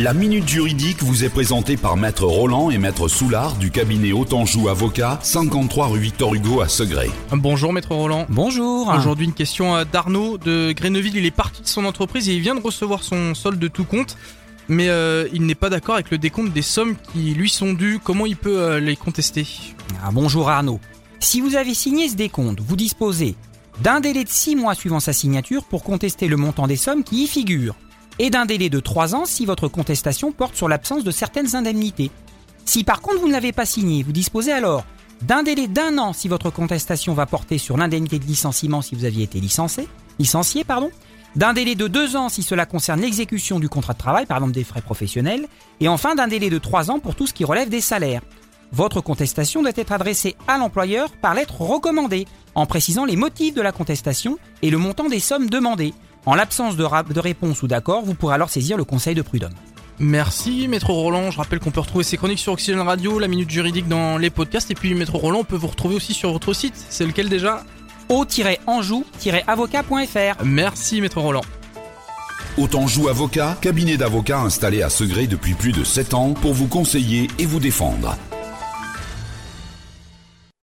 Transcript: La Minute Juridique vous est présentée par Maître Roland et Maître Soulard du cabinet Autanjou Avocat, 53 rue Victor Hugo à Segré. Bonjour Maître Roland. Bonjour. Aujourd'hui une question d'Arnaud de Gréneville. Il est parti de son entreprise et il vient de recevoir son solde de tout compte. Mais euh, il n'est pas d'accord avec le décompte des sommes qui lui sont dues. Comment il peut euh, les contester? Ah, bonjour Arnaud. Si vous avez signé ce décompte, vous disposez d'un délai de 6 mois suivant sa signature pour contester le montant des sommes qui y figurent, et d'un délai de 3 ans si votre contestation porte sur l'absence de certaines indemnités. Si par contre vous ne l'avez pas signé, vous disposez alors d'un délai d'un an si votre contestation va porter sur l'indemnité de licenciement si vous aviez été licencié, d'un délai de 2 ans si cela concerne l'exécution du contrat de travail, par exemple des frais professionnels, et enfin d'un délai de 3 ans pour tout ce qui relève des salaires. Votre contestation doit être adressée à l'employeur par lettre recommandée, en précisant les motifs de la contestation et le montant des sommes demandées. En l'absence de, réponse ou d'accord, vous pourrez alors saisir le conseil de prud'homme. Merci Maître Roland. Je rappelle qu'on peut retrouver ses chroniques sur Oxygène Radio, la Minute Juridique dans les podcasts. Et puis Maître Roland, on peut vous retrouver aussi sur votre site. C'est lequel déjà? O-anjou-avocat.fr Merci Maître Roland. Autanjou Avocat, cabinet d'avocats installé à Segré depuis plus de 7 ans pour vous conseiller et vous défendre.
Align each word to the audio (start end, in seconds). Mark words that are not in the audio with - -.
La 0.00 0.14
Minute 0.14 0.46
Juridique 0.46 1.02
vous 1.02 1.24
est 1.24 1.28
présentée 1.28 1.76
par 1.76 1.96
Maître 1.96 2.24
Roland 2.24 2.70
et 2.70 2.78
Maître 2.78 3.08
Soulard 3.08 3.56
du 3.56 3.72
cabinet 3.72 4.12
Autanjou 4.12 4.68
Avocat, 4.68 5.18
53 5.24 5.88
rue 5.88 5.98
Victor 5.98 6.36
Hugo 6.36 6.60
à 6.60 6.68
Segré. 6.68 7.10
Bonjour 7.32 7.72
Maître 7.72 7.92
Roland. 7.92 8.24
Bonjour. 8.28 8.94
Aujourd'hui 8.96 9.26
une 9.26 9.32
question 9.32 9.84
d'Arnaud 9.90 10.38
de 10.38 10.70
Gréneville. 10.70 11.16
Il 11.16 11.26
est 11.26 11.32
parti 11.32 11.62
de 11.62 11.66
son 11.66 11.84
entreprise 11.84 12.28
et 12.28 12.34
il 12.34 12.40
vient 12.40 12.54
de 12.54 12.60
recevoir 12.60 13.02
son 13.02 13.34
solde 13.34 13.58
de 13.58 13.66
tout 13.66 13.82
compte. 13.82 14.16
Mais 14.68 14.88
euh, 14.88 15.26
il 15.32 15.46
n'est 15.46 15.56
pas 15.56 15.68
d'accord 15.68 15.96
avec 15.96 16.12
le 16.12 16.18
décompte 16.18 16.52
des 16.52 16.62
sommes 16.62 16.94
qui 17.12 17.34
lui 17.34 17.50
sont 17.50 17.72
dues. 17.72 17.98
Comment 18.00 18.26
il 18.26 18.36
peut 18.36 18.60
euh, 18.60 18.78
les 18.78 18.94
contester? 18.94 19.48
Ah, 20.04 20.10
bonjour 20.12 20.48
Arnaud. 20.48 20.78
Si 21.18 21.40
vous 21.40 21.56
avez 21.56 21.74
signé 21.74 22.08
ce 22.08 22.14
décompte, 22.14 22.60
vous 22.60 22.76
disposez 22.76 23.34
d'un 23.82 23.98
délai 23.98 24.22
de 24.22 24.28
6 24.28 24.54
mois 24.54 24.76
suivant 24.76 25.00
sa 25.00 25.12
signature 25.12 25.64
pour 25.64 25.82
contester 25.82 26.28
le 26.28 26.36
montant 26.36 26.68
des 26.68 26.76
sommes 26.76 27.02
qui 27.02 27.24
y 27.24 27.26
figurent, 27.26 27.74
et 28.18 28.30
d'un 28.30 28.46
délai 28.46 28.70
de 28.70 28.80
3 28.80 29.14
ans 29.14 29.24
si 29.24 29.46
votre 29.46 29.68
contestation 29.68 30.32
porte 30.32 30.56
sur 30.56 30.68
l'absence 30.68 31.04
de 31.04 31.10
certaines 31.10 31.54
indemnités. 31.54 32.10
Si 32.64 32.84
par 32.84 33.00
contre 33.00 33.20
vous 33.20 33.28
ne 33.28 33.32
l'avez 33.32 33.52
pas 33.52 33.66
signé, 33.66 34.02
vous 34.02 34.12
disposez 34.12 34.52
alors 34.52 34.84
d'un 35.22 35.42
délai 35.42 35.66
d'un 35.66 35.98
an 35.98 36.12
si 36.12 36.28
votre 36.28 36.50
contestation 36.50 37.14
va 37.14 37.26
porter 37.26 37.58
sur 37.58 37.76
l'indemnité 37.76 38.18
de 38.18 38.24
licenciement 38.24 38.82
si 38.82 38.94
vous 38.94 39.04
aviez 39.04 39.24
été 39.24 39.40
licencié, 39.40 39.88
d'un 41.36 41.52
délai 41.52 41.74
de 41.74 41.88
2 41.88 42.16
ans 42.16 42.28
si 42.28 42.42
cela 42.42 42.66
concerne 42.66 43.00
l'exécution 43.00 43.58
du 43.58 43.68
contrat 43.68 43.94
de 43.94 43.98
travail, 43.98 44.26
par 44.26 44.38
exemple 44.38 44.54
des 44.54 44.64
frais 44.64 44.80
professionnels, 44.80 45.46
et 45.80 45.88
enfin 45.88 46.14
d'un 46.14 46.28
délai 46.28 46.50
de 46.50 46.58
3 46.58 46.90
ans 46.90 46.98
pour 47.00 47.14
tout 47.14 47.26
ce 47.26 47.34
qui 47.34 47.44
relève 47.44 47.68
des 47.68 47.80
salaires. 47.80 48.22
Votre 48.72 49.00
contestation 49.00 49.62
doit 49.62 49.72
être 49.74 49.92
adressée 49.92 50.36
à 50.46 50.58
l'employeur 50.58 51.10
par 51.10 51.34
lettre 51.34 51.60
recommandée, 51.60 52.26
en 52.54 52.66
précisant 52.66 53.04
les 53.04 53.16
motifs 53.16 53.54
de 53.54 53.62
la 53.62 53.72
contestation 53.72 54.38
et 54.62 54.70
le 54.70 54.78
montant 54.78 55.08
des 55.08 55.20
sommes 55.20 55.48
demandées. 55.48 55.94
En 56.26 56.34
l'absence 56.34 56.76
de, 56.76 57.20
réponse 57.20 57.62
ou 57.62 57.68
d'accord, 57.68 58.04
vous 58.04 58.14
pourrez 58.14 58.34
alors 58.34 58.50
saisir 58.50 58.76
le 58.76 58.84
conseil 58.84 59.14
de 59.14 59.22
prud'homme. 59.22 59.54
Merci 59.98 60.68
Maître 60.68 60.90
Roland. 60.90 61.30
Je 61.30 61.38
rappelle 61.38 61.58
qu'on 61.58 61.70
peut 61.70 61.80
retrouver 61.80 62.04
ses 62.04 62.16
chroniques 62.16 62.38
sur 62.38 62.52
Oxygène 62.52 62.80
Radio, 62.80 63.18
la 63.18 63.28
Minute 63.28 63.50
Juridique 63.50 63.88
dans 63.88 64.18
les 64.18 64.30
podcasts. 64.30 64.70
Et 64.70 64.74
puis 64.74 64.94
Maître 64.94 65.16
Roland, 65.16 65.40
on 65.40 65.44
peut 65.44 65.56
vous 65.56 65.68
retrouver 65.68 65.96
aussi 65.96 66.14
sur 66.14 66.32
votre 66.32 66.52
site. 66.52 66.74
C'est 66.88 67.06
lequel 67.06 67.28
déjà? 67.28 67.64
O-anjou-avocat.fr 68.08 70.44
Merci 70.44 71.00
Maître 71.00 71.20
Roland. 71.20 71.42
Autanjou 72.56 73.08
Avocat, 73.08 73.56
cabinet 73.60 73.96
d'avocats 73.96 74.40
installé 74.40 74.82
à 74.82 74.90
Segré 74.90 75.28
depuis 75.28 75.54
plus 75.54 75.72
de 75.72 75.84
7 75.84 76.14
ans 76.14 76.34
pour 76.34 76.54
vous 76.54 76.66
conseiller 76.66 77.28
et 77.38 77.46
vous 77.46 77.60
défendre. 77.60 78.16